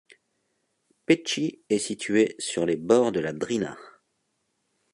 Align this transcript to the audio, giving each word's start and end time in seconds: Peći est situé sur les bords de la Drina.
Peći 1.05 1.63
est 1.69 1.77
situé 1.77 2.35
sur 2.39 2.65
les 2.65 2.75
bords 2.75 3.11
de 3.11 3.19
la 3.19 3.33
Drina. 3.33 3.77